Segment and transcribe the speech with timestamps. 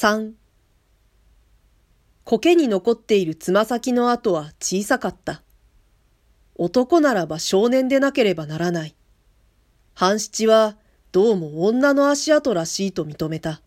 [0.00, 0.34] 3
[2.24, 5.42] 苔に残っているつま先の跡は小さかった。
[6.54, 8.94] 男ならば少年でなければならない。
[9.94, 10.76] 半七は
[11.10, 13.60] どうも女の足跡らしいと認めた。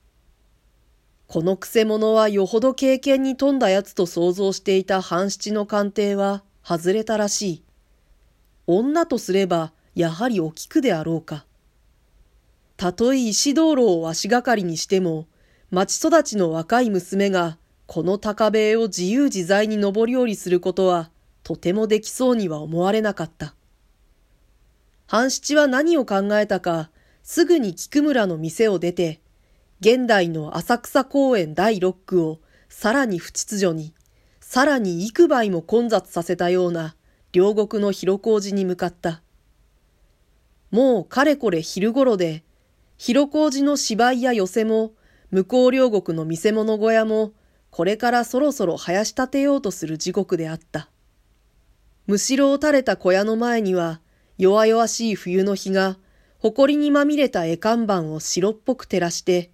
[1.28, 7.64] このくせ者はよほど経験に富んだやつと想像していた半七の鑑定は外れたらしい。
[8.68, 11.46] 女とすればやはりお菊であろうか。
[12.78, 15.28] たとえ石道路を足がかりにしても、
[15.72, 21.10] 町育ちの若い娘がこの高塀を自由自在に登り降りすることは
[21.44, 23.56] とてもできそうには思われなかった。
[25.08, 26.90] 半七は何を考えたか、
[27.24, 29.22] すぐに菊村の店を出て、
[29.80, 33.94] 現代の浅草公園第六区をさらに不秩序に、
[34.40, 36.96] さらに幾倍も混雑させたような
[37.32, 39.22] 両国の広小路に向かった。
[40.70, 42.44] もうかれこれ昼頃で、
[42.98, 44.92] 広小路の芝居や寄せも、
[45.32, 47.32] 向こう両国の見せ物小屋も、
[47.70, 50.90] これからそろそろ生やし立てようとする時刻であった。
[52.06, 54.02] むしろを垂れた小屋の前には、
[54.38, 55.98] 弱々しい冬の日が、
[56.40, 59.52] 埃にまみれた絵看板を白っぽく照らして、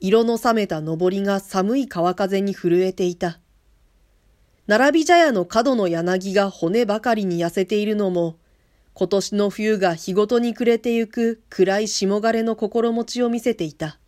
[0.00, 3.38] 色の冷めた上りが寒い川風に震えていた。
[4.66, 8.36] 並び茶屋の角の柳が骨ばかりに痩せているのも、
[8.94, 13.98] 今年の冬が日ごとに暮れてゆく暗い霜枯れの心持ちを見せていた。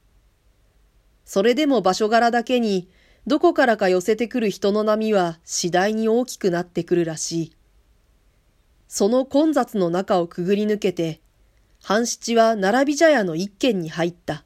[1.27, 2.89] それでも場所柄だけに、
[3.27, 7.57] どこからか寄せてくる人の波は次第に大きくなってくるらしい。
[8.87, 11.21] その混雑の中をくぐり抜けて、
[11.83, 14.45] 半七は並び茶屋の一軒に入った。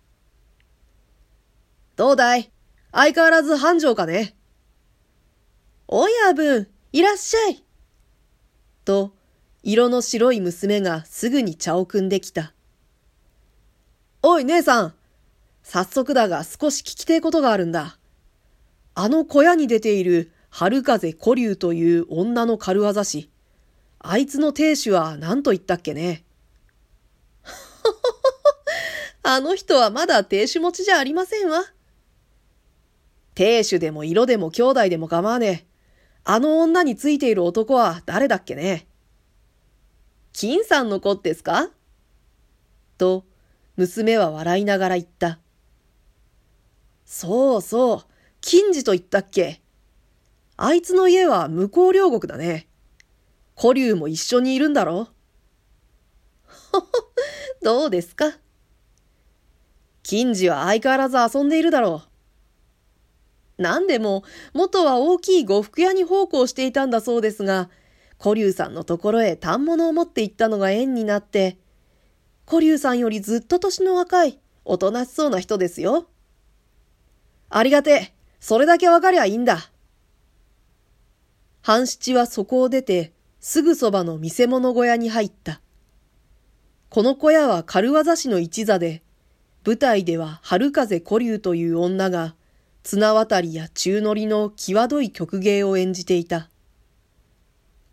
[1.97, 2.51] どうだい？
[2.93, 4.35] 相変わらず繁盛かね？
[5.87, 7.63] おやぶん、いらっしゃい。
[8.87, 9.13] と、
[9.63, 12.55] 色の白い娘がすぐに茶を汲んできた。
[14.23, 14.95] おい、姉さん。
[15.63, 17.99] 早速だが少し聞きてえことがあるんだ。
[18.95, 23.31] あの小屋に出ている春風古流という女の軽業師。
[24.01, 26.25] あいつの亭主は何と言ったっけね。
[29.23, 31.63] あの人はまだ亭主持ちじゃありませんわ。
[33.35, 35.67] 亭主でも色でも兄弟でも構わねえ。
[36.25, 38.87] あの女についている男は誰だっけね。
[40.33, 41.71] 金さんの子ですか？
[42.99, 43.25] と、
[43.77, 45.39] 娘は笑いながら言った。
[47.13, 48.01] そうそう、
[48.41, 49.61] 金次と言ったっけ？
[50.57, 52.69] あいつの家は向こう両国だね。
[53.61, 55.09] 古流も一緒にいるんだろ？
[56.73, 58.39] う どうですか？
[60.05, 62.03] 金次は相変わらず遊んでいるだろ
[63.59, 63.63] う。
[63.63, 64.23] 何でも、
[64.55, 67.71] 元は大きい呉服屋に奉公していたんだそうですが、
[68.23, 71.59] 古流さんのところへ反物を持って行ったのが縁になって、
[72.49, 76.07] 古流さんよりずっと年の若い、おとなしそうな人ですよ。
[77.51, 78.15] ありがてえ。
[78.39, 79.71] それだけわかりゃいいんだ。
[81.63, 85.61] 半七はそこを出て、すぐそばの見せ物小屋に入った。
[86.89, 89.03] この小屋は軽業師の一座で、
[89.67, 92.35] 舞台では春風古流という女が、
[92.83, 96.49] 綱渡りや中乗りの際どい曲芸を演じていた。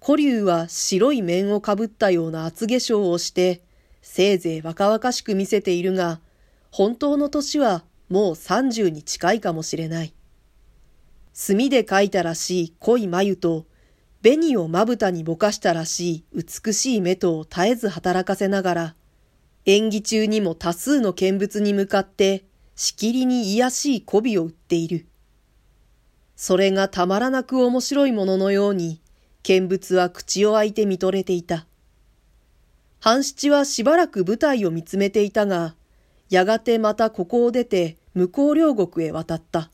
[0.05, 3.61] 古流は白い面をかぶったような厚化粧をして、
[4.01, 6.21] せいぜい若々しく見せているが、
[6.71, 10.13] 本当の年はもう三十に近いかもしれない。
[11.33, 13.65] 墨で描いたらしい濃い眉と、
[14.23, 18.95] 紅をまぶたにぼかしたらしい美しい目とを絶えず働かせながら、
[19.65, 22.45] 演技中にも多数の見物に向かって、
[22.75, 25.05] しきりに癒しい媚びを売っている。
[26.35, 29.01] それがたまらなく面白いもののように、
[29.43, 31.67] 見物は口を開いて見とれていた。
[32.99, 35.75] 半七はしばらく舞台を見つめていたが、
[36.29, 39.71] やがてまたここを出て向こう両国へ渡った。